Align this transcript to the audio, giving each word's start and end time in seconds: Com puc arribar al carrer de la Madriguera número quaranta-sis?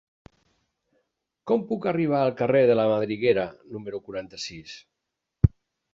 Com 1.51 1.67
puc 1.73 1.85
arribar 1.91 2.21
al 2.21 2.33
carrer 2.41 2.63
de 2.71 2.79
la 2.81 2.87
Madriguera 2.95 3.47
número 3.77 4.01
quaranta-sis? 4.09 4.79